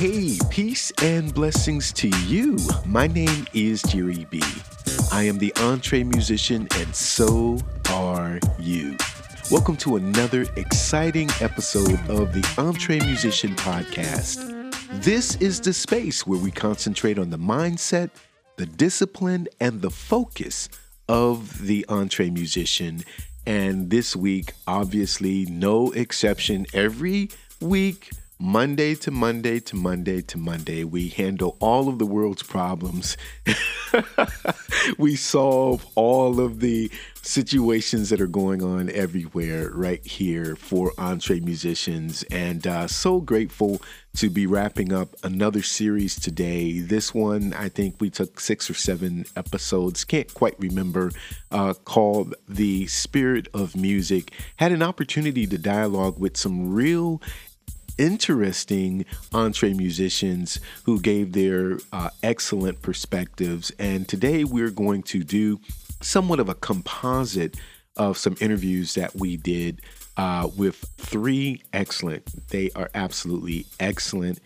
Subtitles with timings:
[0.00, 2.56] Hey, peace and blessings to you.
[2.86, 4.42] My name is Jerry B.
[5.12, 7.58] I am the EntreMusician, and so
[7.90, 8.96] are you.
[9.50, 14.72] Welcome to another exciting episode of the EntreMusician Podcast.
[15.02, 18.08] This is the space where we concentrate on the mindset,
[18.56, 20.70] the discipline, and the focus
[21.10, 23.04] of the EntreMusician.
[23.44, 26.64] And this week, obviously, no exception.
[26.72, 27.28] Every
[27.60, 28.08] week,
[28.42, 33.18] Monday to Monday to Monday to Monday, we handle all of the world's problems.
[34.98, 36.90] we solve all of the
[37.20, 42.24] situations that are going on everywhere right here for EntreMusicians.
[42.30, 43.82] And uh, so grateful
[44.16, 46.78] to be wrapping up another series today.
[46.78, 51.12] This one, I think we took six or seven episodes, can't quite remember,
[51.50, 54.32] uh, called The Spirit of Music.
[54.56, 57.20] Had an opportunity to dialogue with some real
[57.98, 63.70] interesting EntreMusicians who gave their uh, excellent perspectives.
[63.78, 65.60] And today we're going to do
[66.00, 67.56] somewhat of a composite
[67.96, 69.80] of some interviews that we did
[70.16, 74.38] uh, with three excellent, they are absolutely excellent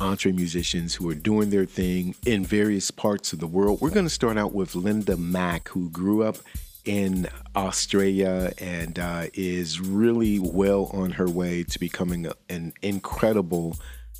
[0.00, 3.80] EntreMusicians who are doing their thing in various parts of the world.
[3.80, 6.38] We're going to start out with Linda Mak, who grew up
[6.84, 13.76] in Australia and uh, is really well on her way to becoming a, an incredible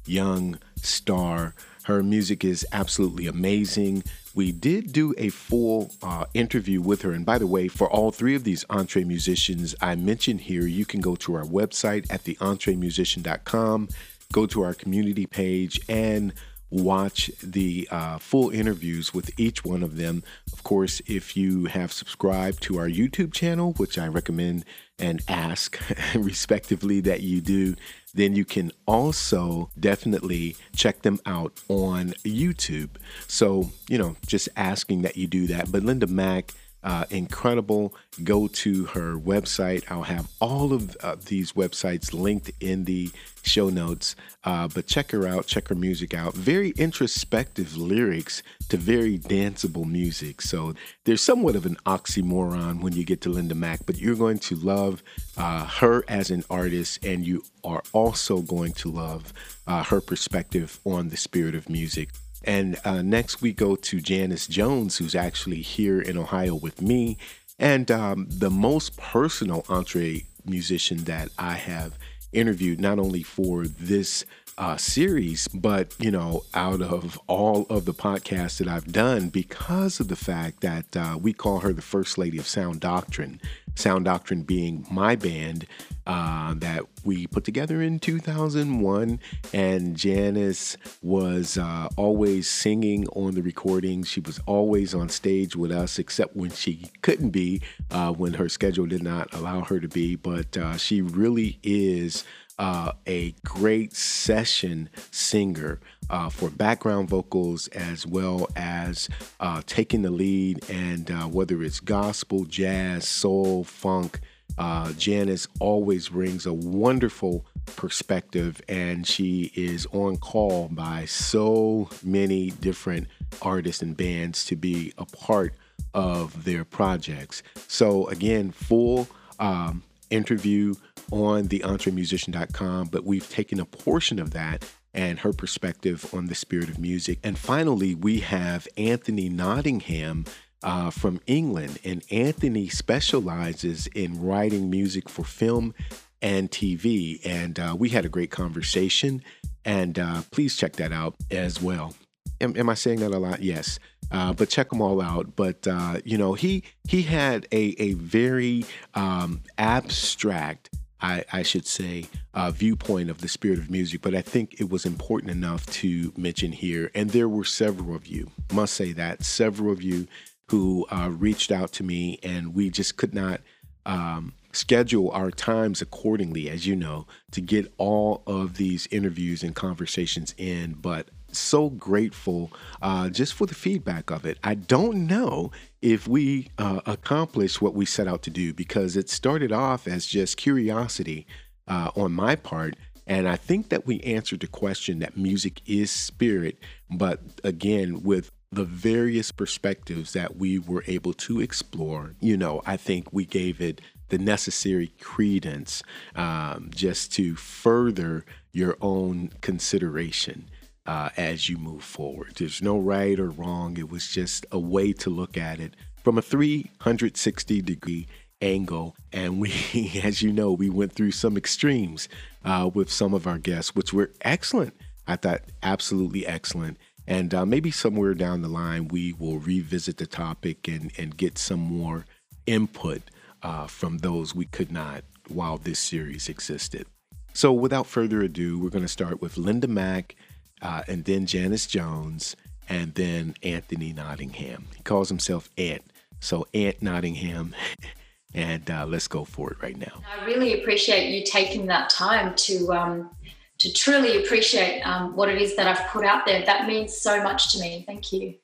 [0.07, 1.55] young star.
[1.85, 4.05] Her music is absolutely amazing.
[4.35, 7.13] We did do a full uh, interview with her.
[7.13, 11.01] And by the way, for all three of these EntreMusicians I mentioned here, you can
[11.01, 13.89] go to our website at theentremusician.com,
[14.33, 16.33] go to our community page, and
[16.73, 20.25] watch the uh, full interviews with each one of them.
[20.53, 24.65] Of course, if you have subscribed to our YouTube channel, which I recommend
[24.99, 25.79] and ask
[26.15, 27.77] respectively that you do,
[28.15, 32.91] then you can also definitely check them out on YouTube.
[33.27, 35.71] So, you know, just asking that you do that.
[35.71, 37.95] But Linda Mak, uh, incredible.
[38.23, 39.85] Go to her website.
[39.91, 43.11] I'll have all of uh, these websites linked in the
[43.43, 44.15] show notes.
[44.45, 46.35] Uh, but check her out, check her music out.
[46.35, 50.43] Very introspective lyrics to very danceable music.
[50.43, 54.39] So there's somewhat of an oxymoron when you get to Linda Mak, but you're going
[54.41, 55.03] to love
[55.37, 59.33] uh, her as an artist, and you are also going to love
[59.67, 62.09] uh, her perspective on the spirit of music.
[62.45, 67.19] And uh, next we go to Janis Jones, who's actually here in Ohio with me,
[67.59, 71.97] and um, the most personal entree musician that I have
[72.33, 74.25] interviewed, not only for this
[74.59, 80.01] uh, series, but you know, out of all of the podcasts that I've done, because
[80.01, 83.41] of the fact that uh, we call her the First Lady of SounDoctrine.
[83.75, 85.67] SounDoctrine being my band
[86.07, 89.21] uh, that we put together in 2001,
[89.53, 94.09] and Janis was uh, always singing on the recordings.
[94.09, 98.49] She was always on stage with us, except when she couldn't be, uh, when her
[98.49, 100.17] schedule did not allow her to be.
[100.17, 102.25] But uh, she really is
[102.59, 105.81] uh, a great session singer
[106.11, 109.09] uh, for background vocals as well as
[109.41, 110.69] uh, taking the lead.
[110.71, 114.21] And uh, whether it's gospel, jazz, soul, funk,
[114.59, 117.47] uh, Janis always brings a wonderful
[117.77, 123.07] perspective, and she is on call by so many different
[123.41, 125.55] artists and bands to be a part
[125.95, 127.43] of their projects.
[127.69, 129.09] So, again, full
[129.39, 130.75] um, interview
[131.13, 134.65] on the entremusician.com, but we've taken a portion of that
[134.95, 137.19] and her perspective on the spirit of music.
[137.23, 140.25] And finally, we have Anthony Nottingham
[140.63, 141.79] uh, from England.
[141.85, 145.75] And Anthony specializes in writing music for film
[146.21, 147.21] and TV.
[147.25, 149.23] And uh, we had a great conversation.
[149.65, 151.95] And uh, please check that out as well.
[152.41, 153.43] Am, am I saying that a lot?
[153.43, 153.79] Yes.
[154.11, 155.37] Uh, but check them all out.
[155.37, 160.69] But uh, you know, he he had a a very um, abstract
[161.03, 164.71] I, I should say, uh, viewpoint of the spirit of music, but I think it
[164.71, 166.91] was important enough to mention here.
[166.95, 170.07] And there were several of you, must say that, several of you
[170.49, 173.41] who uh, reached out to me, and we just could not
[173.85, 179.55] um, schedule our times accordingly, as you know, to get all of these interviews and
[179.55, 180.75] conversations in.
[180.75, 184.39] But so grateful uh, just for the feedback of it.
[184.43, 185.51] I don't know
[185.81, 190.07] if we uh, accomplished what we set out to do because it started off as
[190.07, 191.27] just curiosity
[191.67, 192.77] uh, on my part.
[193.07, 196.59] And I think that we answered the question that music is spirit,
[196.91, 202.77] but again, with the various perspectives that we were able to explore, you know, I
[202.77, 203.81] think we gave it
[204.11, 205.83] the necessary credence
[206.15, 210.45] um, just to further your own consideration.
[210.85, 212.33] Uh, as you move forward.
[212.37, 213.77] There's no right or wrong.
[213.79, 218.09] It was just a way to look at it from a 360 degree
[218.41, 218.97] angle.
[219.13, 222.09] And we, as you know, we went through some extremes
[222.45, 224.75] uh, with some of our guests, which were excellent.
[225.07, 226.79] I thought absolutely excellent.
[227.07, 231.39] And uh, maybe somewhere down the line, we will revisit the topic and, and get
[231.39, 232.07] some more
[232.47, 233.03] input
[233.43, 236.87] uh, from those we could not while this series existed.
[237.35, 240.15] So, without further ado, we're going to start with Linda Mak
[240.63, 242.37] uh, and then Janis Jones
[242.69, 244.67] and then Anthony Nottingham.
[244.77, 245.83] He calls himself Ant.
[246.21, 247.55] So, Ant Nottingham.
[248.35, 250.01] and uh, let's go for it right now.
[250.19, 253.11] I really appreciate you taking that time to um,
[253.59, 256.45] to truly appreciate um, what it is that I've put out there.
[256.45, 257.85] That means so much to me.
[257.87, 258.35] Thank you.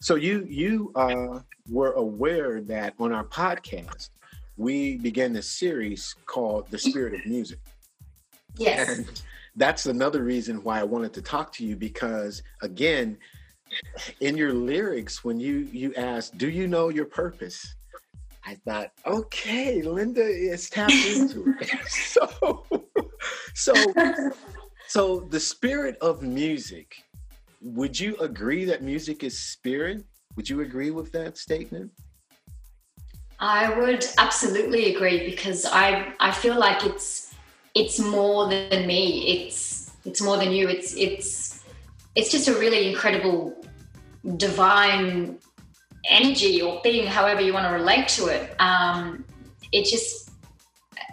[0.00, 4.10] So you you uh, were aware that on our podcast
[4.56, 7.58] we began this series called "The Spirit of Music."
[8.56, 8.98] Yes.
[8.98, 9.22] And
[9.56, 13.18] that's another reason why I wanted to talk to you because again,
[14.20, 17.76] in your lyrics, when you you asked, "Do you know your purpose?"
[18.46, 21.68] I thought, okay, Linda is tapped into it.
[21.88, 22.64] so,
[23.54, 23.92] so,
[24.86, 26.94] so the spirit of music.
[27.60, 30.04] Would you agree that music is spirit?
[30.36, 31.90] Would you agree with that statement?
[33.40, 37.25] I would absolutely agree because I I feel like it's
[37.76, 39.28] it's more than me.
[39.28, 40.68] It's it's more than you.
[40.68, 41.64] It's it's
[42.16, 43.54] it's just a really incredible
[44.36, 45.38] divine
[46.08, 48.54] energy or being, however you want to relate to it.
[48.60, 49.24] Um,
[49.72, 50.30] it just,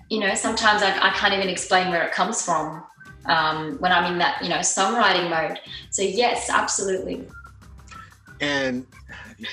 [0.10, 2.84] you know, sometimes I, I, can't even explain where it comes from
[3.26, 5.60] um, when I'm in that, you know, songwriting mode.
[5.90, 7.28] So, yes, absolutely.
[8.40, 8.86] And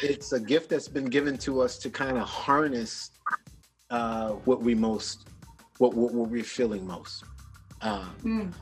[0.02, 3.10] it's a gift that's been given to us to kind of harness
[3.90, 5.29] uh, what we most,
[5.80, 7.24] what, what, what we're feeling most.
[7.80, 8.52] Uh, mm.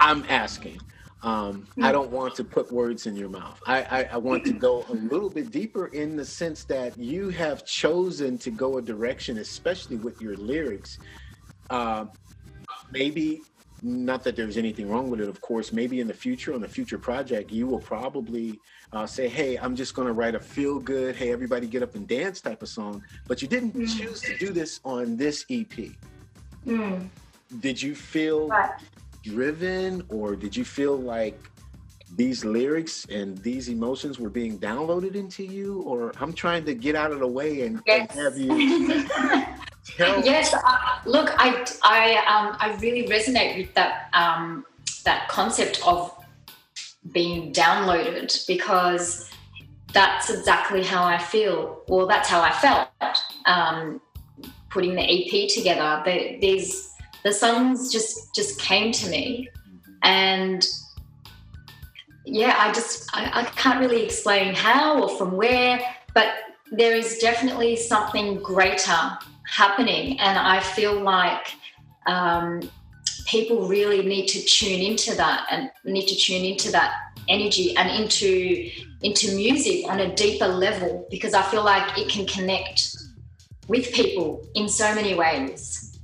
[0.00, 0.80] I'm asking,
[1.22, 1.92] um, I hmm.
[1.92, 3.60] don't want to put words in your mouth.
[3.66, 7.28] I, I, I, want to go a little bit deeper in the sense that you
[7.30, 10.98] have chosen to go a direction, especially with your lyrics.
[11.70, 12.06] Uh,
[12.90, 13.42] maybe
[13.82, 15.72] not that there's anything wrong with it, of course.
[15.72, 18.58] Maybe in the future, on a future project, you will probably
[18.92, 21.94] uh, say, "Hey, I'm just going to write a feel good, hey, everybody get up
[21.94, 23.98] and dance type of song." But you didn't mm.
[23.98, 25.90] choose to do this on this EP.
[26.66, 27.08] Mm.
[27.60, 28.50] Did you feel
[29.22, 31.38] driven or did you feel like
[32.16, 35.82] these lyrics and these emotions were being downloaded into you?
[35.82, 38.10] Or i'm trying to get out of the way and, yes.
[38.10, 39.08] and have you
[39.96, 44.64] tell yes uh, look i i um i really resonate with that um
[45.04, 46.12] that concept of
[47.12, 49.30] being downloaded because
[49.92, 51.82] that's exactly how i feel.
[51.88, 52.88] Well that's how i felt.
[53.46, 54.00] Um
[54.74, 56.02] putting the ep together
[56.42, 56.90] there's
[57.24, 59.48] the songs just just came to me.
[60.02, 60.66] And
[62.26, 65.78] yeah i just I, I, can't really explain how or from where
[66.14, 66.28] but
[66.72, 69.00] there is definitely something greater
[69.46, 70.18] happening.
[70.20, 71.46] And i feel like
[72.06, 72.60] um,
[73.26, 76.92] people really need to tune into that and need to tune into that
[77.28, 78.70] energy and into
[79.02, 82.93] into music on a deeper level because i feel like it can connect
[83.68, 85.98] with people in so many ways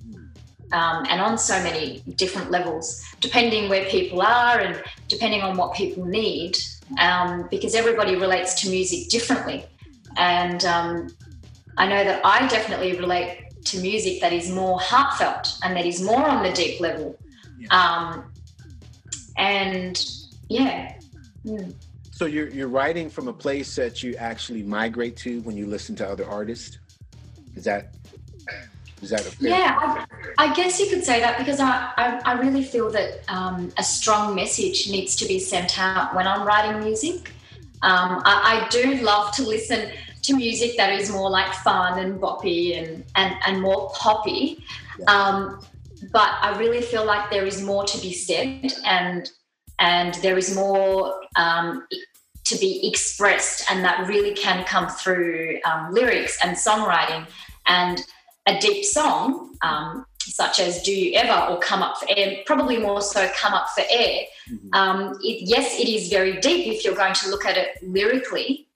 [0.73, 5.75] um, and on so many different levels, depending where people are and depending on what
[5.75, 6.57] people need,
[6.99, 9.65] um, because everybody relates to music differently.
[10.17, 11.09] And um,
[11.77, 16.03] I know that I definitely relate to music that is more heartfelt and that is
[16.03, 17.19] more on the deep level.
[17.59, 17.69] Yeah.
[17.71, 18.33] Um,
[19.37, 20.03] and
[20.49, 20.95] yeah.
[21.45, 21.75] Mm.
[22.11, 25.97] So you're you're writing from a place that you actually migrate to when you listen
[25.97, 26.79] to other artists.
[27.57, 27.95] Is that
[29.03, 32.21] is that a fair yeah I, I, guess you could say that because i i,
[32.25, 36.47] I really feel that um, a strong message needs to be sent out when i'm
[36.47, 37.33] writing music.
[37.83, 39.91] Um, I, I, do love to listen
[40.21, 44.63] to music that is more like fun and boppy and and, and more poppy.
[44.99, 45.07] Yeah.
[45.07, 45.65] um,
[46.13, 49.31] but i really feel like there is more to be said and
[49.79, 51.87] and there is more um,
[52.51, 57.27] to be expressed and that really can come through um, lyrics and songwriting
[57.67, 58.03] and
[58.47, 62.79] a deep song, um, such as Do You Ever or Come Up for Air, probably
[62.79, 64.69] more so Come Up for Air, mm-hmm.
[64.73, 68.67] um, it, yes, it is very deep if you're going to look at it lyrically,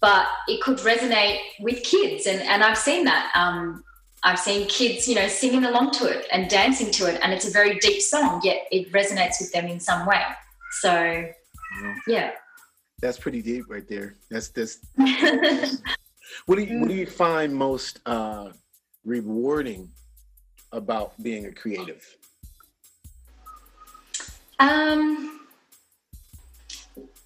[0.00, 2.26] but it could resonate with kids.
[2.26, 3.32] And, and I've seen that.
[3.34, 3.82] Um,
[4.22, 7.46] I've seen kids, you know, singing along to it and dancing to it, and it's
[7.48, 10.22] a very deep song, yet it resonates with them in some way.
[10.80, 11.28] So,
[12.08, 12.32] yeah.
[13.00, 14.16] That's pretty deep right there.
[14.30, 14.78] That's this.
[16.46, 18.50] what do you what do you find most uh,
[19.04, 19.90] rewarding
[20.72, 22.02] about being a creative?
[24.58, 25.36] Um,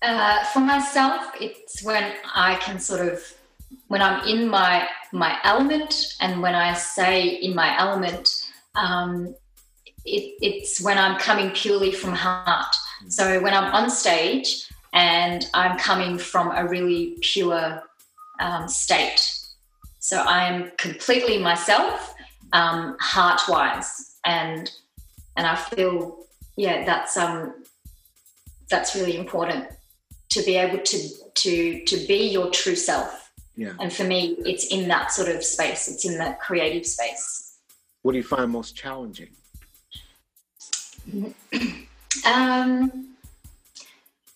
[0.02, 3.22] Uh, for myself, it's when I can sort of
[3.88, 9.34] when I'm in my my element, and when I say in my element, um,
[10.06, 12.74] it, it's when I'm coming purely from heart.
[13.08, 17.82] So when I'm on stage and I'm coming from a really pure
[18.40, 19.38] um, state,
[19.98, 22.14] so I'm completely myself,
[22.52, 24.70] um, heart wise, and
[25.36, 27.64] and I feel yeah that's um
[28.68, 29.66] that's really important
[30.30, 33.30] to be able to to to be your true self.
[33.56, 33.72] Yeah.
[33.78, 35.88] And for me, it's in that sort of space.
[35.88, 37.58] It's in that creative space.
[38.02, 39.28] What do you find most challenging?
[42.26, 43.14] Um,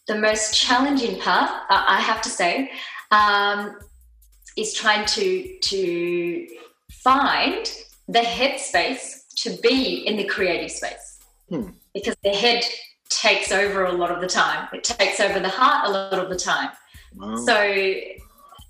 [0.06, 2.70] the most challenging part, I have to say,
[3.10, 3.78] um,
[4.56, 6.46] is trying to to
[6.90, 7.70] find
[8.08, 11.18] the headspace to be in the creative space
[11.48, 11.68] hmm.
[11.92, 12.64] because the head
[13.08, 14.68] takes over a lot of the time.
[14.72, 16.70] It takes over the heart a lot of the time.
[17.14, 17.36] Wow.
[17.36, 17.54] So,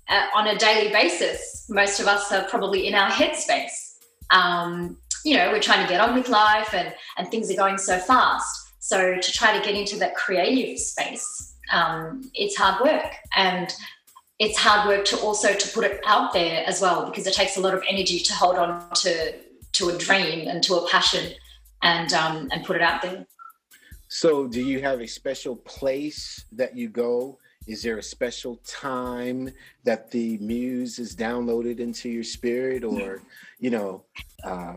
[0.07, 3.97] uh, on a daily basis, most of us are probably in our headspace.
[4.31, 7.77] Um, you know, we're trying to get on with life and, and things are going
[7.77, 8.64] so fast.
[8.85, 13.11] So, to try to get into that creative space, um, it's hard work.
[13.35, 13.73] And
[14.37, 17.57] it's hard work to also to put it out there as well because it takes
[17.57, 19.33] a lot of energy to hold on to
[19.71, 21.33] to a dream and to a passion
[21.81, 23.25] and um, and put it out there.
[24.07, 27.39] So, do you have a special place that you go?
[27.65, 29.49] Is there a special time
[29.83, 33.23] that the muse is downloaded into your spirit, or
[33.57, 34.03] you know?
[34.43, 34.75] Uh,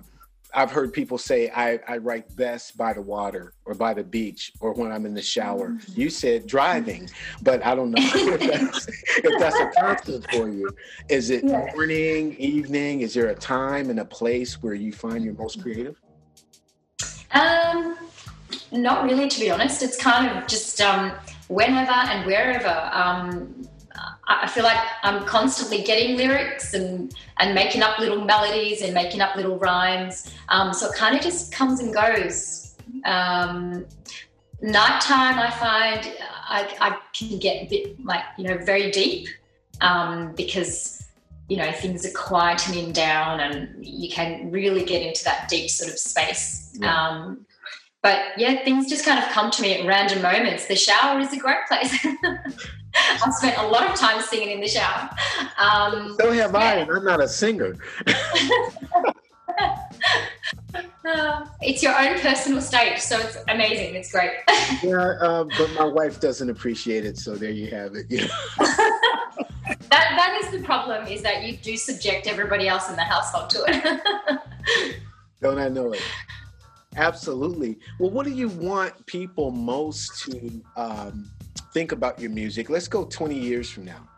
[0.54, 4.52] I've heard people say I, I write best by the water or by the beach
[4.60, 5.70] or when I'm in the shower.
[5.70, 6.00] Mm-hmm.
[6.00, 7.08] You said driving,
[7.42, 10.70] but I don't know if that's, if that's a constant for you.
[11.08, 11.70] Is it yeah.
[11.74, 13.02] morning, evening?
[13.02, 16.00] Is there a time and a place where you find you're most creative?
[17.32, 17.96] Um,
[18.72, 19.82] not really, to be honest.
[19.82, 21.12] It's kind of just um,
[21.48, 22.90] whenever and wherever.
[22.92, 23.68] Um,
[24.28, 29.20] I feel like I'm constantly getting lyrics and and making up little melodies and making
[29.20, 30.32] up little rhymes.
[30.50, 32.76] Um, so it kind of just comes and goes.
[33.04, 33.86] Um,
[34.60, 36.14] nighttime, I find
[36.48, 39.28] I, I, can get a bit like you know very deep
[39.80, 41.06] um, because
[41.48, 45.90] you know things are quietening down and you can really get into that deep sort
[45.90, 46.76] of space.
[46.80, 46.94] Yeah.
[46.94, 47.46] Um,
[48.02, 50.66] but yeah, things just kind of come to me at random moments.
[50.66, 52.06] The shower is a great place.
[53.24, 55.08] I've spent a lot of time singing in the shower.
[55.58, 56.58] Um, so have yeah.
[56.58, 57.76] I, and I'm not a singer.
[61.04, 63.94] uh, it's your own personal stage, so it's amazing.
[63.94, 64.32] It's great.
[64.82, 68.06] yeah, uh, but my wife doesn't appreciate it, so there you have it.
[68.10, 68.28] You know?
[68.58, 73.50] that that is the problem: is that you do subject everybody else in the household
[73.50, 74.00] to it.
[75.40, 76.02] Don't I know it?
[76.96, 77.78] Absolutely.
[78.00, 81.30] Well, what do you want people most to um,
[81.72, 82.70] think about your music?
[82.70, 84.08] Let's go 20 years from now.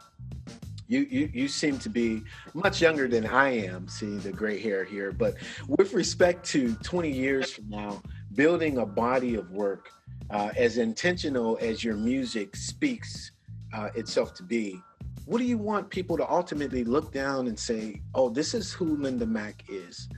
[0.89, 4.85] You, you, you seem to be much younger than I am, seeing the gray hair
[4.85, 5.13] here.
[5.13, 5.37] But
[5.69, 8.03] with respect to 20 years from now,
[8.35, 9.91] building a body of work
[10.31, 13.31] uh, as intentional as your music speaks
[13.73, 14.81] uh, itself to be,
[15.27, 18.97] what do you want people to ultimately look down and say, oh, this is who
[18.97, 20.09] Linda Mak is?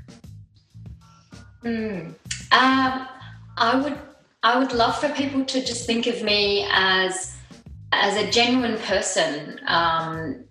[1.63, 2.15] Mm.
[2.51, 3.09] Um,
[3.59, 3.99] I would
[4.43, 7.37] I would love for people to just think of me as
[7.93, 10.45] as a genuine person, um,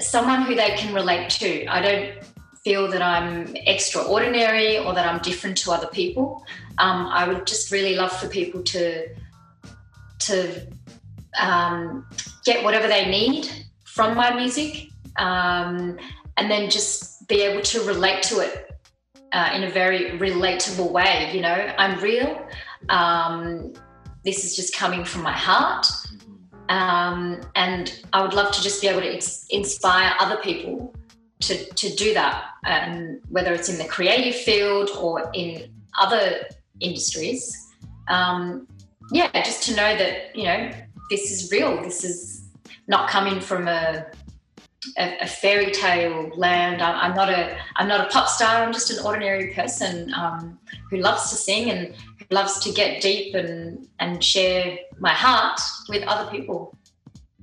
[0.00, 1.66] someone who they can relate to.
[1.66, 2.24] I don't
[2.62, 6.44] feel that I'm extraordinary or that I'm different to other people.
[6.78, 9.08] Um, I would just really love for people to
[10.20, 10.66] to
[11.40, 12.06] um,
[12.44, 13.50] get whatever they need
[13.84, 15.98] from my music, um,
[16.36, 18.70] and then just be able to relate to it
[19.32, 21.30] uh, in a very relatable way.
[21.34, 22.46] You know, I'm real.
[22.88, 23.72] Um,
[24.24, 25.86] this is just coming from my heart.
[26.68, 30.94] Um, and I would love to just be able to ex- inspire other people
[31.40, 36.46] to, to do that, um, whether it's in the creative field or in other
[36.80, 37.54] industries.
[38.08, 38.66] Um,
[39.12, 40.70] yeah, just to know that, you know,
[41.10, 41.82] this is real.
[41.82, 42.48] This is
[42.88, 44.06] not coming from a
[44.98, 46.82] a, a, fairy tale land.
[46.82, 48.62] I, am not a I'm not a pop star.
[48.62, 50.58] I'm just an ordinary person um,
[50.90, 51.94] who loves to sing and
[52.30, 56.76] loves to get deep and and share my heart with other people.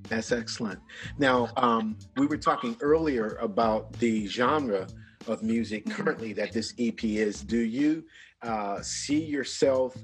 [0.10, 0.80] That's excellent.
[1.18, 4.88] Now, um, we were talking earlier about the genre
[5.28, 7.42] of music currently that this EP is.
[7.42, 8.04] Do you
[8.42, 9.96] uh, see yourself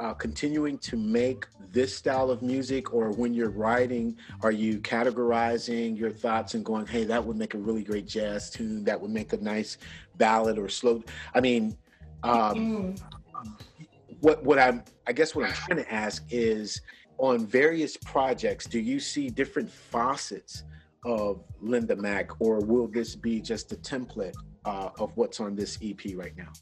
[0.00, 5.98] uh, continuing to make this style of music, or when you're writing, are you categorizing
[5.98, 8.84] your thoughts and going, "Hey, that would make a really great jazz tune.
[8.84, 9.78] That would make a nice
[10.16, 11.02] ballad or slow."
[11.34, 11.76] I mean,
[12.22, 13.00] um, mm.
[14.22, 16.80] What what I'm I guess what I'm trying to ask is
[17.18, 20.64] on various projects, do you see different facets
[21.04, 25.76] of Linda Mak, or will this be just a template uh, of what's on this
[25.82, 26.52] EP right now?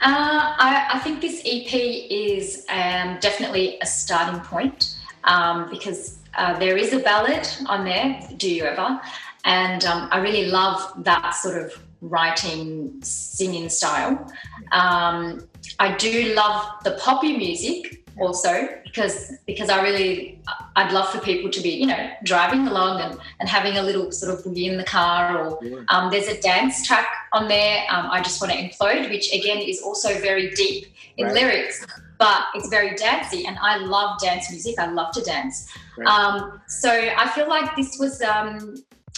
[0.00, 6.56] Uh, I, I, think this EP is um, definitely a starting point um, because uh,
[6.58, 9.00] there is a ballad on there, Do You Ever?
[9.44, 14.30] And um, I really love that sort of writing, singing style.
[14.72, 15.46] Um,
[15.78, 20.40] I do love the poppy music also because because I really
[20.76, 24.10] I'd love for people to be you know driving along and, and having a little
[24.12, 25.78] sort of boogie in the car or yeah.
[25.88, 29.58] um, there's a dance track on there um, I just want to implode which again
[29.58, 31.34] is also very deep in right.
[31.34, 31.86] lyrics
[32.18, 36.08] but it's very dancey and I love dance music I love to dance right.
[36.08, 38.20] um, so I feel like this was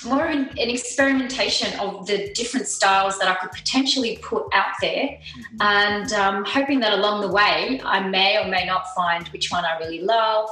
[0.04, 5.06] more an, an, experimentation of the different styles that I could potentially put out there,
[5.06, 5.56] mm-hmm.
[5.60, 9.64] and um, hoping that along the way I may or may not find which one
[9.64, 10.48] I really love.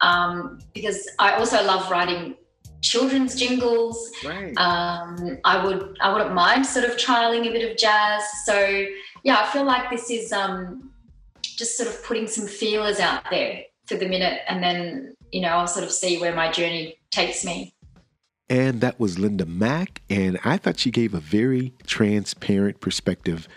[0.00, 2.34] Um, because I also love writing
[2.82, 4.10] children's jingles.
[4.24, 4.56] Right.
[4.58, 8.22] Um, I would I wouldn't mind sort of trialing a bit of jazz.
[8.44, 8.86] So
[9.22, 10.90] yeah, I feel like this is um,
[11.42, 15.48] just sort of putting some feelers out there for the minute, and then you know
[15.48, 17.74] I'll sort of see where my journey takes me.
[18.52, 20.02] And that was Linda Mak.
[20.10, 23.48] And I thought she gave a very transparent perspective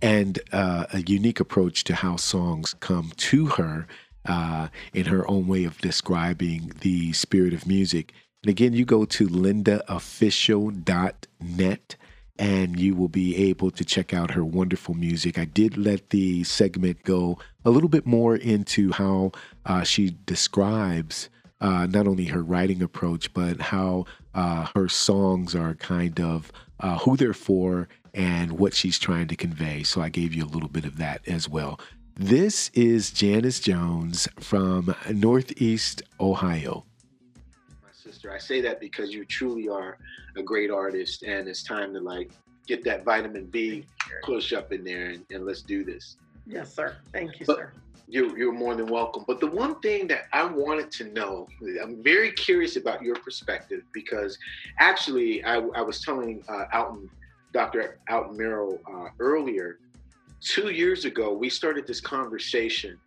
[0.00, 3.86] and uh, a unique approach to how songs come to her
[4.24, 8.14] uh, in her own way of describing the spirit of music.
[8.42, 11.96] And again, you go to lindaofficial.net
[12.38, 15.38] and you will be able to check out her wonderful music.
[15.38, 19.32] I did let the segment go a little bit more into how
[19.66, 21.28] uh, she describes
[21.60, 26.98] uh, not only her writing approach, but how uh, her songs are kind of uh,
[26.98, 29.82] who they're for and what she's trying to convey.
[29.82, 31.80] So I gave you a little bit of that as well.
[32.16, 36.84] This is Janis Jones from Northeast Ohio.
[37.82, 39.98] My sister, I say that because you truly are
[40.36, 42.32] a great artist, and it's time to like
[42.66, 43.86] get that vitamin B
[44.24, 46.16] push up in there and, and let's do this.
[46.44, 46.96] Yes, sir.
[47.12, 47.72] Thank you, but, sir
[48.08, 49.24] you, you're more than welcome.
[49.26, 51.46] But the one thing that I wanted to know,
[51.82, 54.38] I'm very curious about your perspective because
[54.78, 57.10] actually, I, I was telling uh, Alton,
[57.52, 57.98] Dr.
[58.08, 59.78] Alton Merrill uh, earlier,
[60.40, 62.98] two years ago, we started this conversation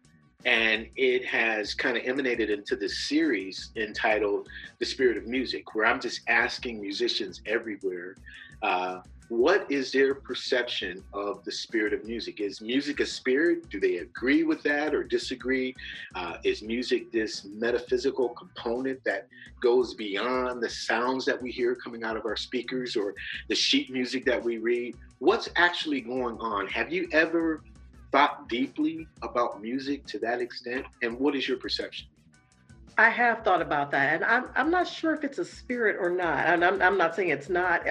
[0.46, 4.48] and it has kind of emanated into this series entitled
[4.80, 8.16] The Spirit of Music, where I'm just asking musicians everywhere.
[8.62, 12.42] Uh, what is their perception of the spirit of music?
[12.42, 13.70] Is music a spirit?
[13.70, 15.74] Do they agree with that or disagree?
[16.16, 19.30] Uh, is music this metaphysical component that
[19.62, 23.16] goes beyond the sounds that we hear coming out of our speakers or
[23.48, 24.98] the sheet music that we read?
[25.20, 26.68] What's actually going on?
[26.68, 27.64] Have you ever
[28.12, 30.86] thought deeply about music to that extent?
[31.04, 32.08] And what is your perception?
[32.98, 36.10] I have thought about that, and I'm I'm not sure if it's a spirit or
[36.10, 36.48] not.
[36.48, 37.88] And I'm I'm not saying it's not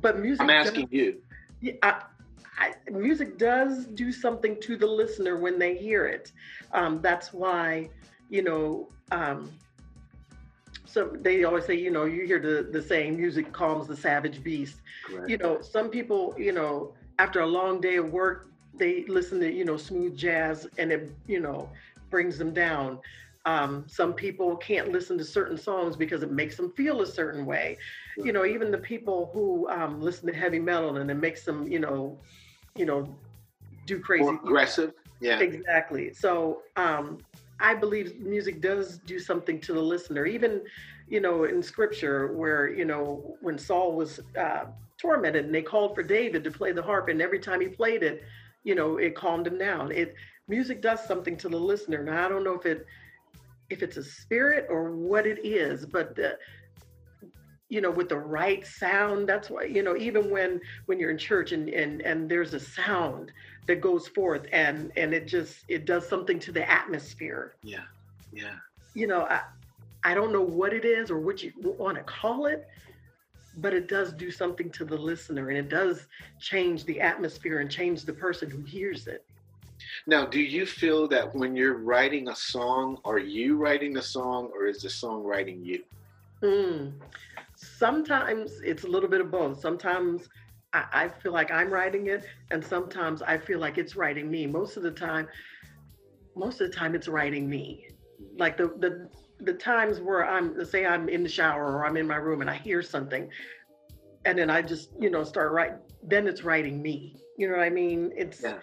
[0.00, 0.42] but music.
[0.42, 1.22] I'm asking does, you.
[1.60, 2.02] Yeah, I,
[2.58, 6.32] I, music does do something to the listener when they hear it.
[6.72, 7.90] Um, that's why,
[8.30, 9.50] you know, um,
[10.84, 14.42] so they always say, you know, you hear the the saying, "Music calms the savage
[14.44, 14.76] beast."
[15.26, 19.52] You know, some people, you know, after a long day of work, they listen to
[19.52, 21.68] you know smooth jazz, and it you know
[22.10, 23.00] brings them down.
[23.46, 27.44] Um, some people can't listen to certain songs because it makes them feel a certain
[27.44, 27.76] way.
[28.16, 31.66] You know, even the people who um, listen to heavy metal and it makes them,
[31.68, 32.18] you know,
[32.74, 33.14] you know,
[33.86, 34.24] do crazy.
[34.24, 34.92] More aggressive.
[35.20, 35.40] Yeah.
[35.40, 36.12] Exactly.
[36.12, 37.18] So um,
[37.60, 40.26] I believe music does do something to the listener.
[40.26, 40.62] Even,
[41.08, 44.64] you know, in scripture where, you know, when Saul was uh,
[44.98, 48.02] tormented and they called for David to play the harp, and every time he played
[48.02, 48.22] it,
[48.64, 49.92] you know, it calmed him down.
[49.92, 50.14] It
[50.48, 52.02] music does something to the listener.
[52.02, 52.86] Now I don't know if it
[53.70, 56.38] if it's a spirit or what it is, but the,
[57.70, 61.18] you know with the right sound that's why you know even when when you're in
[61.18, 63.32] church and and and there's a sound
[63.66, 67.56] that goes forth and and it just it does something to the atmosphere.
[67.62, 67.80] Yeah
[68.34, 68.56] yeah.
[68.94, 69.40] You know i
[70.02, 72.68] i don't know what it is or what you want to call it
[73.58, 76.06] but it does do something to the listener and it does
[76.40, 79.24] change the atmosphere and change the person who hears it
[80.06, 84.50] now, do you feel that when you're writing a song, are you writing the song
[84.54, 85.82] or is the song writing you?
[86.42, 86.92] Mm.
[87.56, 89.60] Sometimes it's a little bit of both.
[89.60, 90.28] Sometimes
[90.72, 94.46] I, I feel like I'm writing it, and sometimes I feel like it's writing me.
[94.46, 95.28] Most of the time,
[96.36, 97.88] most of the time it's writing me.
[98.36, 99.08] Like the the
[99.40, 102.50] the times where I'm say I'm in the shower or I'm in my room and
[102.50, 103.28] I hear something
[104.26, 107.16] and then I just, you know, start writing, then it's writing me.
[107.36, 108.12] You know what I mean?
[108.16, 108.58] It's yeah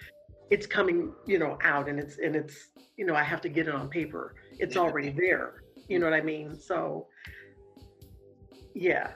[0.52, 3.68] it's coming, you know, out and it's and it's you know I have to get
[3.68, 4.36] it on paper.
[4.60, 5.64] It's already there.
[5.88, 6.56] You know what I mean?
[6.56, 7.08] So
[8.76, 9.12] yeah.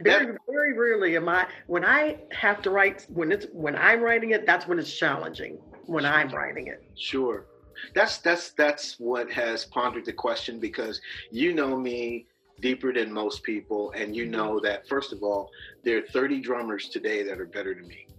[0.00, 4.32] Very, very rarely am I when I have to write when it's when I'm writing
[4.32, 5.58] it, that's when it's challenging.
[5.86, 6.82] When I'm writing it.
[6.96, 7.46] Sure.
[7.94, 12.26] That's that's that's what has pondered the question because you know me
[12.60, 14.66] deeper than most people and you know mm-hmm.
[14.66, 15.50] that first of all
[15.84, 18.06] there are 30 drummers today that are better than me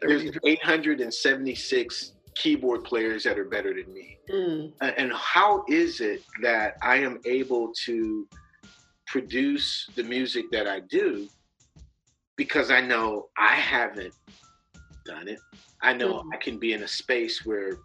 [0.00, 4.72] there's 876 keyboard players that are better than me mm.
[4.80, 8.28] and how is it that i am able to
[9.06, 11.26] produce the music that i do
[12.36, 14.12] because i know i haven't
[15.06, 15.38] done it
[15.82, 16.24] i know mm.
[16.34, 17.78] i can be in a space where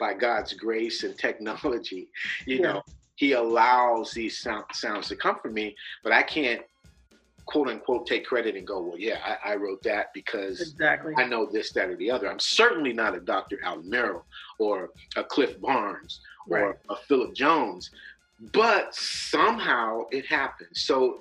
[0.00, 2.08] by god's grace and technology
[2.46, 2.62] you yeah.
[2.62, 2.82] know
[3.18, 6.62] he allows these sound, sounds to come from me, but I can't
[7.46, 11.14] quote unquote take credit and go, well, yeah, I, I, wrote that because exactly.
[11.16, 12.30] I know this, that, or the other.
[12.30, 13.58] I'm certainly not a Dr.
[13.66, 14.24] Alton Merrill
[14.60, 16.74] or a Cliff Barnes or right.
[16.90, 17.90] a Philip Jones,
[18.52, 20.82] but somehow it happens.
[20.82, 21.18] So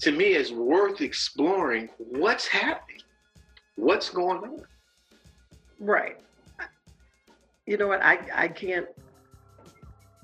[0.00, 3.02] to me, it's worth exploring what's happening,
[3.76, 4.62] what's going on.
[5.78, 6.18] Right.
[7.66, 8.02] You know what?
[8.02, 8.86] I, I can't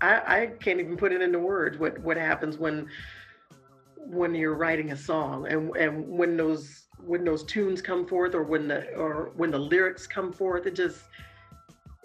[0.01, 2.89] I, I can't even put it into words what what happens when
[3.97, 8.43] when you're writing a song and and when those when those tunes come forth or
[8.43, 11.03] when the or when the lyrics come forth it just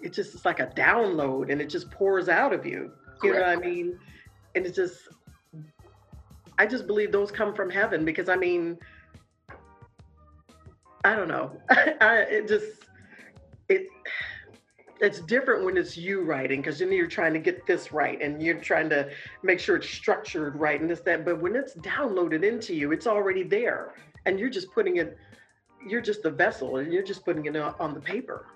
[0.00, 2.92] it just it's like a download and it just pours out of you.
[3.22, 3.98] You know what i mean?
[4.54, 5.08] And it's just
[6.58, 8.78] i just believe those come from heaven because i mean
[11.04, 11.52] i don't know.
[11.70, 12.84] I, it just
[13.68, 13.88] it
[15.00, 18.42] it's different when it's you writing because then you're trying to get this right and
[18.42, 19.10] you're trying to
[19.42, 23.06] make sure it's structured right and this that but when it's downloaded into you it's
[23.06, 23.92] already there
[24.24, 25.18] and you're just putting it
[25.86, 28.46] you're just the vessel and you're just putting it on the paper.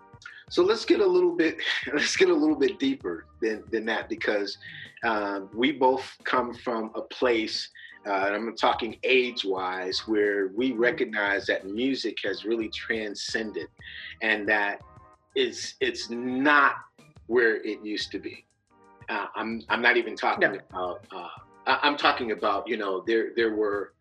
[0.49, 1.59] So let's get a little bit
[1.93, 4.59] let's get a little bit deeper than, than that because
[5.05, 7.69] uh, we both come from a place
[8.07, 13.67] uh, and I'm talking age wise, where we recognize that music has really transcended
[14.23, 14.81] and that
[15.35, 16.77] it's it's not
[17.27, 18.45] where it used to be.
[19.09, 20.59] Uh, I'm I'm not even talking no.
[20.71, 21.07] about.
[21.13, 21.29] Uh,
[21.67, 23.93] I'm talking about you know there there were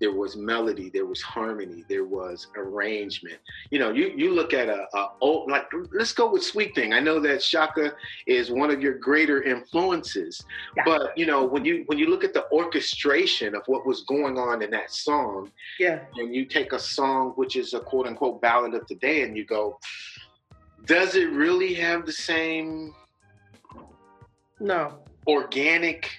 [0.00, 3.38] there was melody, there was harmony, there was arrangement.
[3.70, 6.92] You know, you you look at a, a old like let's go with Sweet Thing.
[6.92, 7.94] I know that Chaka
[8.26, 10.44] is one of your greater influences,
[10.76, 10.82] yeah.
[10.84, 14.36] but you know when you when you look at the orchestration of what was going
[14.36, 18.40] on in that song, yeah, and you take a song which is a quote unquote
[18.40, 19.78] ballad of the day, and you go,
[20.84, 22.94] does it really have the same
[24.60, 24.98] no.
[25.26, 26.10] organic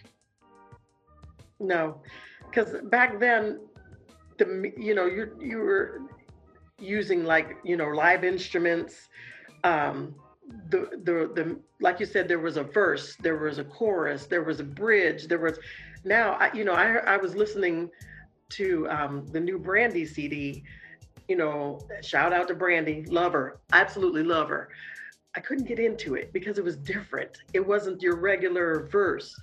[1.60, 2.02] no.
[2.50, 3.60] Because back then
[4.38, 6.02] the you know you you were
[6.80, 9.08] using like you know live instruments
[9.64, 10.14] um
[10.70, 14.44] the the the like you said there was a verse there was a chorus there
[14.44, 15.58] was a bridge there was
[16.04, 17.90] now I, you know i i was listening
[18.50, 20.64] to um the new Brandy cd
[21.28, 24.70] you know, shout out to Brandy, love her, absolutely love her.
[25.36, 27.38] I couldn't get into it because it was different.
[27.54, 29.36] It wasn't your regular verse,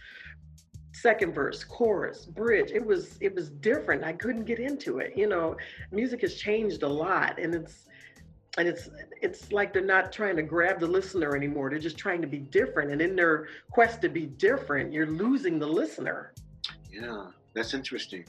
[0.92, 2.70] second verse, chorus, bridge.
[2.70, 4.02] It was it was different.
[4.02, 5.12] I couldn't get into it.
[5.16, 5.56] You know,
[5.90, 7.88] music has changed a lot and it's
[8.58, 8.88] and it's
[9.20, 11.70] it's like they're not trying to grab the listener anymore.
[11.70, 12.90] They're just trying to be different.
[12.90, 16.32] And in their quest to be different, you're losing the listener.
[16.90, 18.24] Yeah, that's interesting.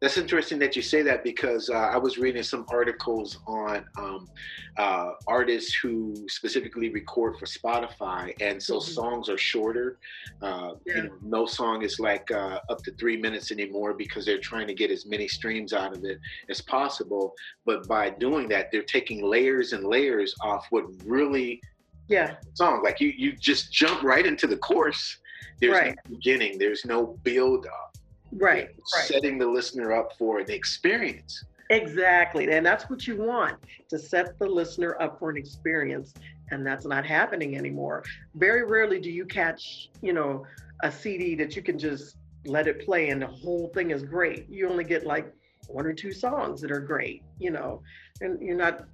[0.00, 4.28] That's interesting that you say that because uh, I was reading some articles on um,
[4.76, 8.92] uh, artists who specifically record for Spotify, and so mm-hmm.
[8.92, 9.98] songs are shorter.
[10.40, 10.96] Uh, yeah.
[10.96, 14.68] you know, no song is like uh, up to three minutes anymore because they're trying
[14.68, 17.34] to get as many streams out of it as possible.
[17.66, 21.60] But by doing that, they're taking layers and layers off what really
[22.08, 25.18] yeah song like you you just jump right into the course
[25.60, 25.94] there's right.
[25.94, 27.97] no beginning there's no build up
[28.32, 31.44] right, setting the listener up for an experience.
[31.70, 33.58] Exactly and that's what you want
[33.90, 36.14] to set the listener up for an experience
[36.50, 38.04] and that's not happening anymore.
[38.34, 40.46] Very rarely do you catch you know
[40.82, 44.48] a cd that you can just let it play and the whole thing is great.
[44.48, 45.34] You only get like
[45.68, 47.82] one or two songs that are great you know
[48.20, 48.86] and you're not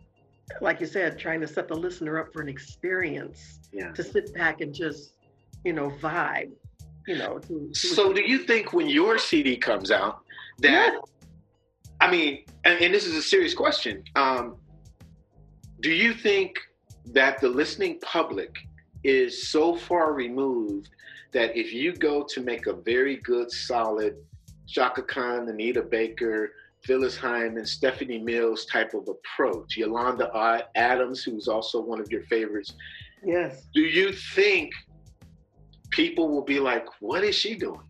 [0.60, 3.92] like you said trying to set the listener up for an experience yeah.
[3.92, 5.14] to sit back and just
[5.64, 6.50] you know vibe
[7.06, 7.38] you know.
[7.38, 10.20] To, to so, do you think when your CD comes out
[10.60, 10.96] that?
[12.00, 14.02] I mean, and, and, this is a serious question.
[14.16, 14.56] Um,
[15.80, 16.58] do you think
[17.06, 18.54] that the listening public
[19.04, 20.88] is so far removed
[21.32, 24.16] that if you go to make a very good, solid
[24.66, 26.52] Chaka Khan, Anita Baker,
[26.84, 29.76] Phyllis Hyman, Stephanie Mills type of approach.
[29.76, 30.30] Yolanda
[30.74, 32.74] Adams, who's also one of your favorites.
[33.24, 33.66] Yes.
[33.74, 34.72] Do you think
[35.94, 37.80] people will be like, what is she doing?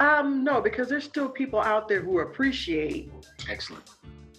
[0.00, 3.12] Um, no, because there's still people out there who appreciate,
[3.48, 3.84] Excellent.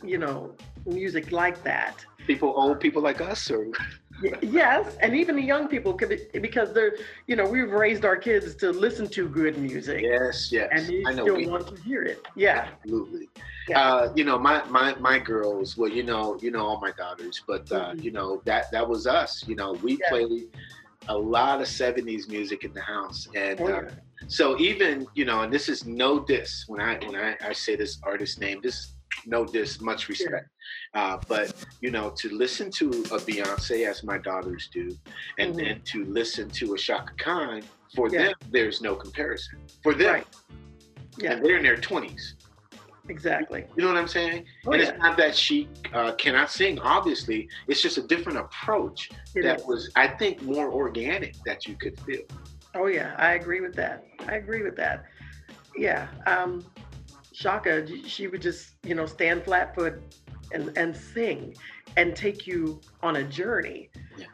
[0.04, 2.06] you know, music like that.
[2.28, 3.68] People, old people like us, or
[4.42, 6.96] Yes, and even the young people, could be- because they're,
[7.28, 11.04] you know, we've raised our kids to listen to good music, yes, yes, and they
[11.06, 11.24] I know.
[11.24, 12.26] still we- want to hear it.
[12.36, 13.30] Yeah, Absolutely.
[13.68, 13.80] Yeah.
[13.82, 15.78] Uh, you know, my my my girls.
[15.78, 18.04] Well, you know, you know all my daughters, but uh, Mhm.
[18.04, 19.32] you know that that was us.
[19.48, 20.10] You know, we Yeah.
[20.10, 20.50] played
[21.08, 23.82] a lot of '70s music in the house, and Oh, uh,
[24.28, 27.76] so even you know, and this is no diss when I when I, I say
[27.76, 28.60] this artist name.
[28.62, 28.96] This
[29.28, 30.48] no diss, much respect.
[30.96, 34.90] Uh, but you know, to listen to a Beyonce as my daughters do,
[35.40, 35.58] and Mhm.
[35.58, 37.62] then to listen to a Chaka Khan,
[37.96, 38.24] for Yeah.
[38.24, 39.60] them, there's no comparison.
[39.84, 40.28] For them, Right.
[41.18, 42.36] yeah, and they're in their 20s.
[43.10, 43.66] Exactly.
[43.76, 44.46] You know what I'm saying?
[44.66, 44.90] Oh, and yeah.
[44.90, 47.50] it's not that she uh, cannot sing, obviously.
[47.68, 49.66] It's just a different approach It that is.
[49.66, 52.22] was, I think, more organic that you could feel.
[52.76, 54.06] Oh yeah, I agree with that.
[54.28, 55.06] I agree with that.
[55.76, 56.64] Yeah, um,
[57.32, 60.02] Chaka, she would just you know stand flat foot
[60.54, 61.56] and and sing
[61.98, 63.90] and take you on a journey.
[64.18, 64.26] Yeah.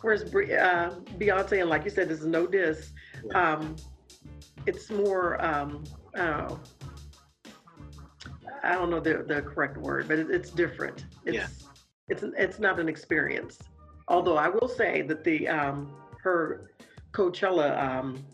[0.00, 2.92] Whereas uh, Beyonce, and like you said, this is no diss.
[3.24, 3.52] Yeah.
[3.52, 3.76] Um,
[4.66, 5.44] it's more.
[5.44, 5.84] Um,
[6.16, 6.60] oh,
[8.62, 11.06] I don't know the, the correct word, but it, it's different.
[11.24, 11.46] It's Yeah.
[12.08, 13.58] it's it's not an experience.
[14.08, 16.70] Although I will say that the um, her
[17.12, 18.24] Coachella um,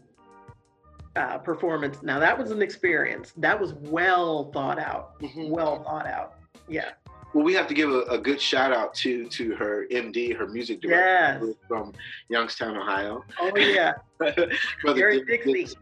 [1.16, 3.32] uh, performance now that was an experience.
[3.36, 5.18] That was well thought out.
[5.20, 5.48] Mhm.
[5.50, 6.34] Well thought out.
[6.68, 6.90] Yeah.
[7.34, 10.46] Well, we have to give a, a good shout out to to her MD, her
[10.46, 11.54] music director Yes.
[11.66, 11.92] from
[12.28, 13.24] Youngstown, Ohio.
[13.40, 13.94] Oh yeah.
[14.82, 15.76] Brother Gary Dick Dixie.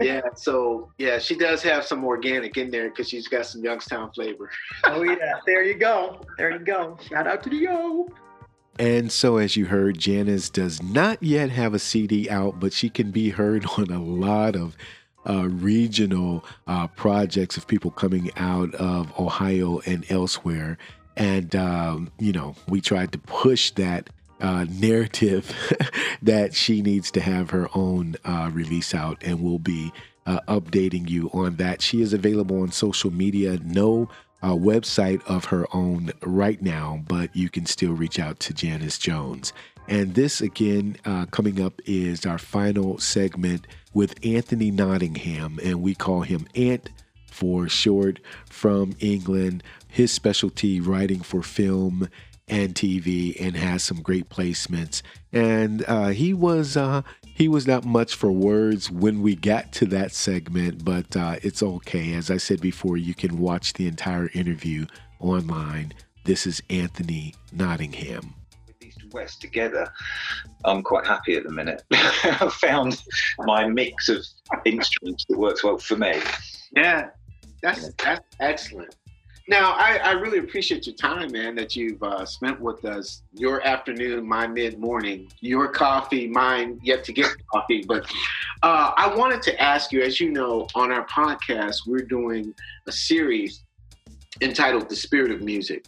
[0.00, 4.12] Yeah, so yeah, she does have some organic in there because she's got some Youngstown
[4.12, 4.50] flavor.
[4.86, 5.40] Oh yeah.
[5.46, 6.20] There you go.
[6.38, 6.98] There you go.
[7.08, 8.08] Shout out to the yo.
[8.78, 12.88] And so, as you heard, Janis does not yet have a CD out, but she
[12.90, 14.76] can be heard on a lot of
[15.28, 20.76] uh, regional uh, projects of people coming out of Ohio and elsewhere.
[21.16, 25.54] And, um, you know, we tried to push that uh, narrative
[26.22, 29.92] that she needs to have her own uh, release out, and we'll be
[30.26, 31.82] uh, updating you on that.
[31.82, 33.58] She is available on social media.
[33.62, 34.08] No
[34.42, 38.98] uh, website of her own right now, but you can still reach out to Janis
[38.98, 39.52] Jones.
[39.88, 45.94] And this, again, uh, coming up is our final segment with Anthony Nottingham, and we
[45.94, 46.90] call him Ant
[47.30, 49.62] for short from England.
[49.88, 52.08] His specialty writing for film
[52.48, 55.02] and TV, and has some great placements.
[55.32, 59.86] And uh, he was uh, he was not much for words when we got to
[59.86, 62.14] that segment, but uh, it's okay.
[62.14, 64.86] As I said before, you can watch the entire interview
[65.20, 65.92] online.
[66.24, 68.34] This is Anthony Nottingham.
[68.66, 69.90] with East and West together,
[70.64, 71.82] I'm quite happy at the minute.
[71.92, 73.02] I've found
[73.40, 74.24] my mix of
[74.64, 76.20] instruments that works well for me.
[76.76, 77.08] Yeah,
[77.62, 78.94] that's that's excellent.
[79.46, 83.22] Now, I, I really appreciate your time, man, that you've uh, spent with us.
[83.34, 85.30] Your afternoon, my mid morning.
[85.40, 87.84] Your coffee, mine yet to get coffee.
[87.86, 88.10] But
[88.62, 92.54] uh, I wanted to ask you, as you know, on our podcast, we're doing
[92.86, 93.64] a series
[94.40, 95.84] entitled "The Spirit of Music,"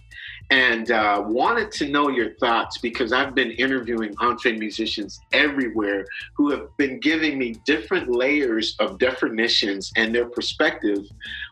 [0.51, 6.05] and uh, wanted to know your thoughts because I've been interviewing EntreMusicians everywhere
[6.37, 10.99] who have been giving me different layers of definitions and their perspective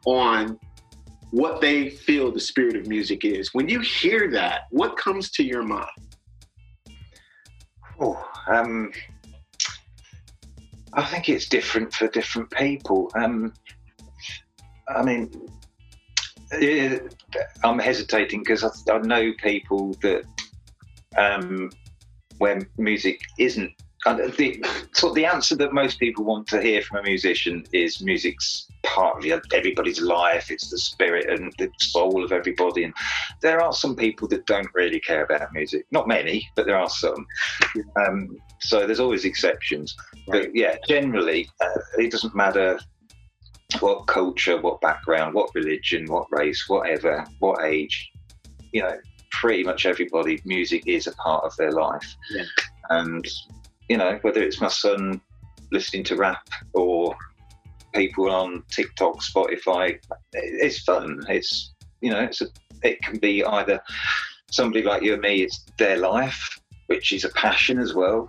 [0.05, 0.59] on
[1.35, 3.53] what they feel the spirit of music is.
[3.53, 5.89] When you hear that, what comes to your mind?
[7.99, 8.93] Oh, um,
[10.93, 13.11] I think it's different for different people.
[13.17, 13.53] Um,
[14.89, 15.29] I mean,
[17.65, 20.23] I'm hesitating because I, I know people that
[21.19, 21.69] um,
[22.39, 23.73] where music isn't.
[24.07, 28.03] And The, so the answer that most people want to hear from a musician is
[28.03, 30.51] music's part of everybody's life.
[30.51, 32.85] It's the spirit and the soul of everybody.
[32.85, 32.95] And
[33.41, 35.87] there are some people that don't really care about music.
[35.91, 37.27] Not many, but there are some.
[37.97, 39.97] Um, so there's always exceptions.
[40.29, 42.79] But yeah, generally, uh, it doesn't matter
[43.81, 48.11] what culture, what background, what religion, what race, whatever, what age.
[48.73, 48.97] You know,
[49.31, 52.15] pretty much everybody, music is a part of their life.
[52.31, 52.45] Yeah.
[52.91, 53.27] And
[53.89, 55.21] you know, whether it's my son
[55.71, 57.17] listening to rap or
[57.95, 59.99] people on TikTok, Spotify,
[60.33, 61.21] it's fun.
[61.29, 62.47] It's you know, it's a,
[62.83, 63.81] it can be either
[64.51, 68.29] somebody like you and me, it's their life, which is a passion as well,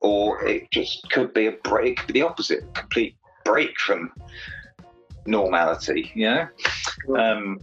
[0.00, 4.12] or it just could be a break, the opposite, complete break from
[5.26, 6.10] normality.
[6.14, 6.48] You know,
[7.16, 7.58] um,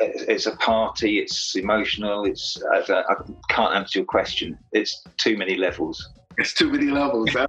[0.00, 1.18] it's a party.
[1.18, 2.24] It's emotional.
[2.24, 3.14] It's I, I
[3.48, 4.58] can't answer your question.
[4.72, 6.08] It's too many levels.
[6.38, 7.34] It's too many levels.
[7.34, 7.48] well,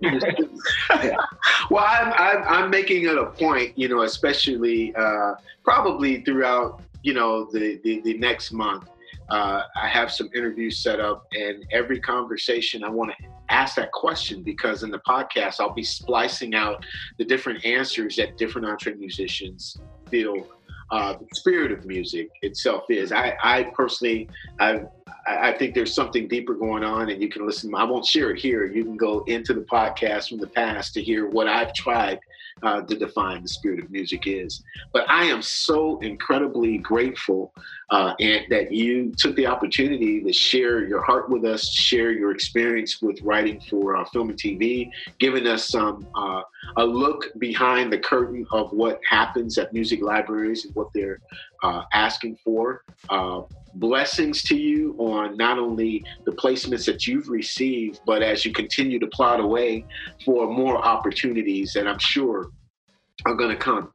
[1.86, 7.46] I'm, I'm, I'm making it a point, you know, especially uh, probably throughout, you know,
[7.52, 8.90] the, the, the next month.
[9.30, 13.92] Uh, I have some interviews set up, and every conversation I want to ask that
[13.92, 16.86] question because in the podcast I'll be splicing out
[17.18, 20.48] the different answers that different EntreMusicians feel
[20.92, 23.12] uh, the spirit of music itself is.
[23.12, 24.30] I, I personally,
[25.28, 27.74] I, I think there's something deeper going on, and you can listen.
[27.76, 28.66] I won't share it here.
[28.66, 32.20] You can go into the podcast from the past to hear what I've tried
[32.64, 34.64] uh, to define the spirit of music is.
[34.94, 37.54] But I am so incredibly grateful
[37.90, 42.32] uh, and that you took the opportunity to share your heart with us, share your
[42.32, 46.42] experience with writing for uh, film and TV, giving us some uh,
[46.78, 51.20] a look behind the curtain of what happens at music libraries and what they're
[51.64, 52.84] uh, asking for.
[53.10, 53.42] Uh,
[53.76, 59.00] blessings to you on not only the placements that you've received, but as you continue
[59.00, 59.86] to plot away
[60.26, 62.50] for more opportunities that I'm sure
[63.26, 63.92] are going to come.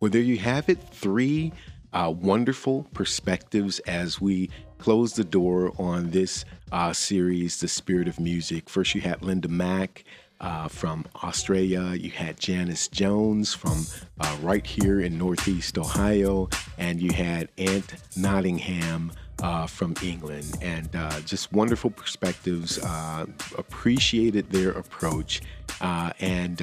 [0.00, 0.78] Well, there you have it.
[0.92, 1.52] Three
[1.92, 8.18] uh, wonderful perspectives as we close the door on this uh, series, The Spirit of
[8.18, 8.68] Music.
[8.68, 10.04] First, you had Linda Mak.
[10.40, 11.92] Uh, from Australia.
[11.92, 13.84] You had Janis Jones from
[14.20, 16.48] uh, right here in Northeast Ohio,
[16.78, 20.56] and you had Ant Nottingham uh, from England.
[20.62, 22.78] And uh, just wonderful perspectives.
[22.78, 23.26] Uh,
[23.58, 25.42] appreciated their approach
[25.80, 26.62] uh, and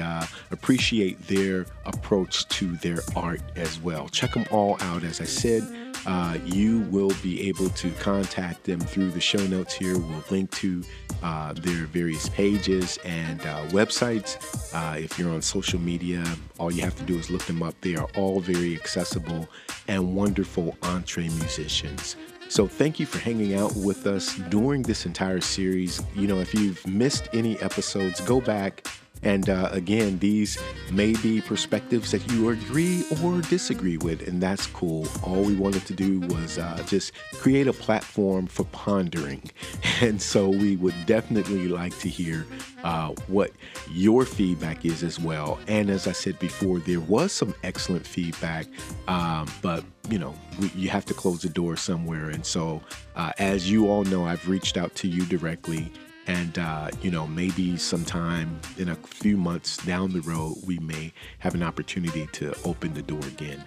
[0.50, 4.08] appreciate their approach to their art as well.
[4.08, 5.04] Check them all out.
[5.04, 9.74] As I said, uh, you will be able to contact them through the show notes
[9.74, 9.98] here.
[9.98, 10.82] We'll link to
[11.22, 14.36] uh, their various pages and uh, websites.
[14.74, 16.24] Uh, if you're on social media,
[16.58, 17.74] all you have to do is look them up.
[17.80, 19.48] They are all very accessible
[19.88, 22.16] and wonderful EntreMusicians.
[22.50, 26.00] So, thank you for hanging out with us during this entire series.
[26.14, 28.86] You know, if you've missed any episodes, go back
[29.22, 30.58] and uh, again, these
[30.92, 35.06] may be perspectives that you agree or disagree with, and that's cool.
[35.22, 39.42] All we wanted to do was uh, just create a platform for pondering.
[40.00, 42.46] And so we would definitely like to hear
[42.84, 43.50] uh, what
[43.90, 45.58] your feedback is as well.
[45.66, 48.66] And as I said before, there was some excellent feedback,
[49.08, 52.30] um, but you know, we, you have to close the door somewhere.
[52.30, 52.80] And so,
[53.16, 55.90] uh, as you all know, I've reached out to you directly
[56.28, 61.12] and uh, you know maybe sometime in a few months down the road we may
[61.38, 63.64] have an opportunity to open the door again.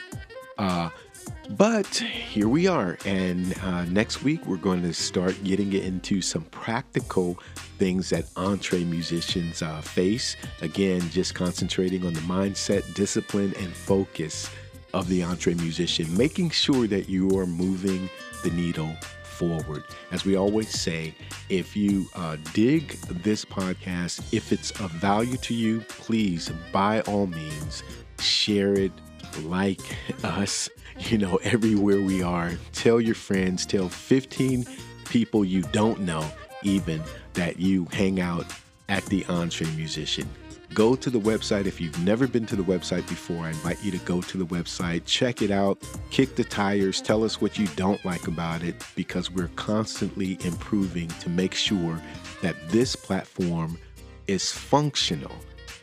[0.57, 0.89] Uh,
[1.51, 2.97] but here we are.
[3.05, 7.39] And uh, next week we're going to start getting into some practical
[7.77, 10.35] things that EntreMusicians uh, face.
[10.61, 14.49] Again just concentrating on the mindset discipline and focus
[14.93, 18.09] of the EntreMusician making sure that you are moving
[18.43, 18.95] the needle
[19.41, 19.83] forward.
[20.11, 21.15] As we always say,
[21.49, 22.91] if you uh, dig
[23.23, 27.81] this podcast, if it's of value to you, please, by all means,
[28.19, 28.91] share it,
[29.41, 29.81] like
[30.23, 32.51] us, you know, everywhere we are.
[32.71, 34.63] Tell your friends, tell 15
[35.05, 36.23] people you don't know,
[36.61, 37.01] even
[37.33, 38.45] that you hang out
[38.89, 40.29] at the Entre Musician
[40.73, 41.65] go to the website.
[41.65, 44.45] If you've never been to the website before, I invite you to go to the
[44.45, 45.79] website, check it out,
[46.09, 51.07] kick the tires, tell us what you don't like about it, because we're constantly improving
[51.07, 52.01] to make sure
[52.41, 53.77] that this platform
[54.27, 55.35] is functional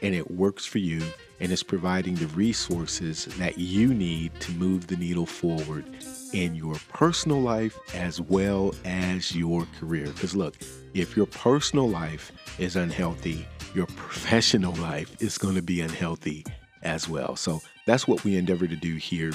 [0.02, 1.02] and it works for you
[1.40, 5.84] and is providing the resources that you need to move the needle forward
[6.32, 10.06] in your personal life as well as your career.
[10.06, 10.56] Because look,
[10.94, 16.44] if your personal life is unhealthy, your professional life is going to be unhealthy
[16.82, 17.36] as well.
[17.36, 19.32] So that's what we endeavor to do here.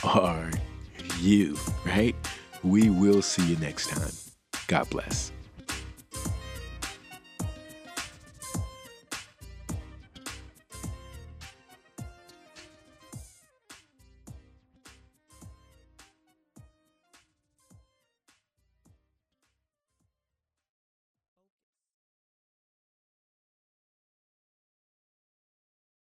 [0.04, 0.52] are
[1.20, 2.16] you, right?
[2.64, 4.12] We will see you next time.
[4.68, 5.32] God bless.